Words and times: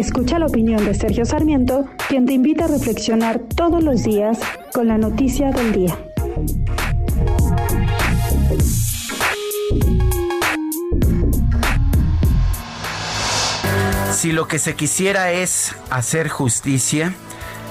Escucha 0.00 0.38
la 0.38 0.46
opinión 0.46 0.82
de 0.86 0.94
Sergio 0.94 1.26
Sarmiento, 1.26 1.84
quien 2.08 2.24
te 2.24 2.32
invita 2.32 2.64
a 2.64 2.68
reflexionar 2.68 3.38
todos 3.54 3.84
los 3.84 4.02
días 4.02 4.38
con 4.72 4.88
la 4.88 4.96
noticia 4.96 5.50
del 5.50 5.72
día. 5.72 5.98
Si 14.10 14.32
lo 14.32 14.48
que 14.48 14.58
se 14.58 14.74
quisiera 14.74 15.32
es 15.32 15.76
hacer 15.90 16.30
justicia, 16.30 17.12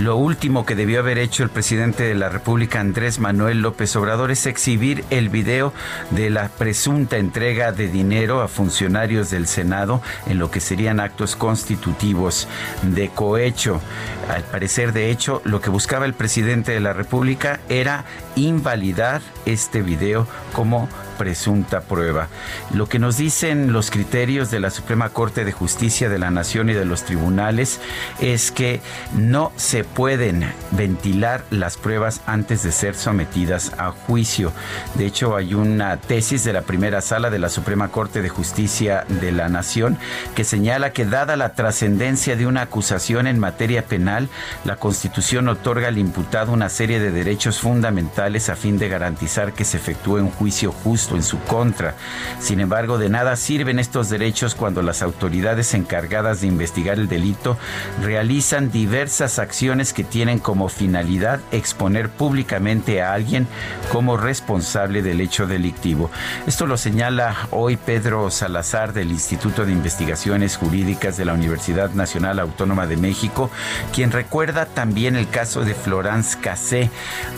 lo 0.00 0.16
último 0.16 0.64
que 0.64 0.74
debió 0.74 1.00
haber 1.00 1.18
hecho 1.18 1.42
el 1.42 1.50
presidente 1.50 2.04
de 2.04 2.14
la 2.14 2.30
República, 2.30 2.80
Andrés 2.80 3.18
Manuel 3.18 3.60
López 3.60 3.94
Obrador, 3.96 4.30
es 4.30 4.46
exhibir 4.46 5.04
el 5.10 5.28
video 5.28 5.74
de 6.10 6.30
la 6.30 6.48
presunta 6.48 7.18
entrega 7.18 7.72
de 7.72 7.88
dinero 7.88 8.40
a 8.40 8.48
funcionarios 8.48 9.30
del 9.30 9.46
Senado 9.46 10.00
en 10.26 10.38
lo 10.38 10.50
que 10.50 10.60
serían 10.60 11.00
actos 11.00 11.36
constitutivos 11.36 12.48
de 12.82 13.10
cohecho. 13.10 13.80
Al 14.28 14.42
parecer, 14.44 14.92
de 14.92 15.10
hecho, 15.10 15.42
lo 15.44 15.60
que 15.60 15.70
buscaba 15.70 16.06
el 16.06 16.14
presidente 16.14 16.72
de 16.72 16.80
la 16.80 16.94
República 16.94 17.60
era 17.68 18.04
invalidar 18.36 19.20
este 19.44 19.82
video 19.82 20.26
como 20.54 20.88
presunta 21.20 21.82
prueba. 21.82 22.28
Lo 22.72 22.88
que 22.88 22.98
nos 22.98 23.18
dicen 23.18 23.74
los 23.74 23.90
criterios 23.90 24.50
de 24.50 24.58
la 24.58 24.70
Suprema 24.70 25.10
Corte 25.10 25.44
de 25.44 25.52
Justicia 25.52 26.08
de 26.08 26.18
la 26.18 26.30
Nación 26.30 26.70
y 26.70 26.72
de 26.72 26.86
los 26.86 27.04
tribunales 27.04 27.78
es 28.20 28.50
que 28.50 28.80
no 29.12 29.52
se 29.56 29.84
pueden 29.84 30.50
ventilar 30.70 31.44
las 31.50 31.76
pruebas 31.76 32.22
antes 32.24 32.62
de 32.62 32.72
ser 32.72 32.94
sometidas 32.94 33.72
a 33.76 33.90
juicio. 33.90 34.50
De 34.94 35.04
hecho, 35.04 35.36
hay 35.36 35.52
una 35.52 35.98
tesis 35.98 36.42
de 36.42 36.54
la 36.54 36.62
primera 36.62 37.02
sala 37.02 37.28
de 37.28 37.38
la 37.38 37.50
Suprema 37.50 37.88
Corte 37.88 38.22
de 38.22 38.30
Justicia 38.30 39.04
de 39.20 39.30
la 39.30 39.50
Nación 39.50 39.98
que 40.34 40.44
señala 40.44 40.94
que 40.94 41.04
dada 41.04 41.36
la 41.36 41.52
trascendencia 41.52 42.34
de 42.34 42.46
una 42.46 42.62
acusación 42.62 43.26
en 43.26 43.38
materia 43.38 43.84
penal, 43.84 44.30
la 44.64 44.76
Constitución 44.76 45.48
otorga 45.48 45.88
al 45.88 45.98
imputado 45.98 46.52
una 46.52 46.70
serie 46.70 46.98
de 46.98 47.10
derechos 47.10 47.60
fundamentales 47.60 48.48
a 48.48 48.56
fin 48.56 48.78
de 48.78 48.88
garantizar 48.88 49.52
que 49.52 49.66
se 49.66 49.76
efectúe 49.76 50.16
un 50.16 50.30
juicio 50.30 50.72
justo 50.72 51.09
en 51.16 51.22
su 51.22 51.38
contra. 51.40 51.94
Sin 52.38 52.60
embargo, 52.60 52.98
de 52.98 53.08
nada 53.08 53.36
sirven 53.36 53.78
estos 53.78 54.08
derechos 54.08 54.54
cuando 54.54 54.82
las 54.82 55.02
autoridades 55.02 55.74
encargadas 55.74 56.40
de 56.40 56.46
investigar 56.46 56.98
el 56.98 57.08
delito 57.08 57.58
realizan 58.02 58.70
diversas 58.70 59.38
acciones 59.38 59.92
que 59.92 60.04
tienen 60.04 60.38
como 60.38 60.68
finalidad 60.68 61.40
exponer 61.52 62.08
públicamente 62.08 63.02
a 63.02 63.12
alguien 63.12 63.46
como 63.92 64.16
responsable 64.16 65.02
del 65.02 65.20
hecho 65.20 65.46
delictivo. 65.46 66.10
Esto 66.46 66.66
lo 66.66 66.76
señala 66.76 67.36
hoy 67.50 67.76
Pedro 67.76 68.30
Salazar 68.30 68.92
del 68.92 69.10
Instituto 69.10 69.64
de 69.66 69.72
Investigaciones 69.72 70.56
Jurídicas 70.56 71.16
de 71.16 71.24
la 71.24 71.34
Universidad 71.34 71.90
Nacional 71.90 72.38
Autónoma 72.38 72.86
de 72.86 72.96
México, 72.96 73.50
quien 73.92 74.12
recuerda 74.12 74.66
también 74.66 75.16
el 75.16 75.28
caso 75.28 75.64
de 75.64 75.74
Florence 75.74 76.38
Cassé, 76.40 76.90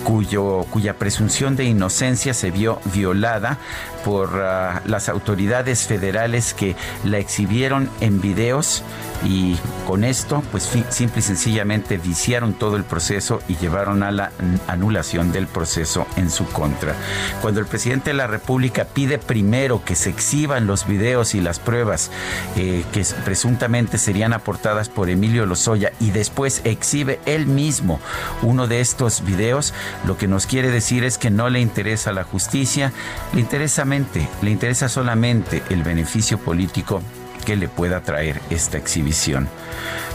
cuya 0.05 0.99
presunción 0.99 1.57
de 1.57 1.65
inocencia 1.65 2.35
se 2.35 2.51
vio 2.51 2.81
violada 2.93 3.59
por 4.05 4.31
uh, 4.31 4.89
las 4.89 5.09
autoridades 5.09 5.87
federales 5.87 6.55
que 6.55 6.77
la 7.05 7.19
exhibieron 7.19 7.89
en 8.01 8.21
videos 8.21 8.83
y 9.25 9.57
con 9.87 10.05
esto 10.05 10.43
pues 10.51 10.69
simple 10.91 11.21
y 11.21 11.23
sencillamente 11.23 11.97
viciaron 11.97 12.55
todo 12.55 12.77
el 12.77 12.85
proceso 12.85 13.41
y 13.49 13.57
llevaron 13.57 14.03
a 14.03 14.11
la 14.11 14.33
anulación 14.67 15.33
del 15.33 15.47
proceso 15.47 16.07
en 16.17 16.31
su 16.31 16.47
contra. 16.47 16.95
Cuando 17.41 17.61
el 17.61 17.67
presidente 17.67 18.11
de 18.11 18.15
la 18.15 18.27
República 18.27 18.85
pide 18.85 19.19
primero 19.19 19.85
que 19.85 19.95
se 19.95 20.11
exhiban 20.11 20.67
los 20.67 20.87
videos 20.87 21.35
y 21.35 21.41
las 21.41 21.61
pruebas 21.61 22.11
eh, 22.57 22.85
que 22.93 23.05
presuntamente 23.25 23.99
serían 23.99 24.33
aportadas 24.33 24.89
por 24.89 25.09
Emilio 25.09 25.47
Lozoya 25.47 25.93
y 26.01 26.11
después 26.11 26.63
exhibe 26.65 27.21
él 27.27 27.47
mismo 27.47 28.01
uno 28.43 28.67
de 28.67 28.81
estos 28.81 29.25
videos, 29.25 29.75
lo 30.07 30.17
que 30.17 30.29
nos 30.29 30.47
quiere 30.47 30.71
decir 30.71 31.05
es 31.05 31.19
que 31.19 31.31
no 31.31 31.49
le 31.51 31.61
interesa 31.61 32.13
la 32.13 32.25
justicia, 32.25 32.93
interesa 33.43 33.85
mente, 33.85 34.29
le 34.41 34.51
interesa 34.51 34.89
solamente 34.89 35.63
el 35.69 35.83
beneficio 35.83 36.39
político 36.39 37.03
que 37.45 37.57
le 37.57 37.69
pueda 37.69 38.01
traer 38.01 38.41
esta 38.51 38.79
exhibición. 38.79 39.49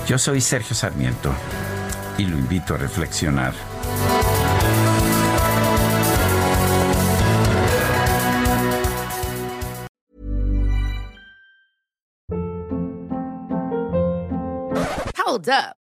Yo 0.08 0.18
soy 0.18 0.40
Sergio 0.40 0.76
Sarmiento 0.76 1.34
y 2.18 2.26
lo 2.26 2.38
invito 2.38 2.74
a 2.74 2.78
reflexionar. 2.78 3.54
Hold 15.18 15.50
up. 15.50 15.87